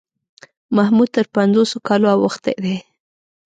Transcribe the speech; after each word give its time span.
محمود 0.75 1.09
تر 1.15 1.25
پنځوسو 1.35 1.77
کالو 1.87 2.07
اوښتی 2.13 2.53
دی. 2.63 2.77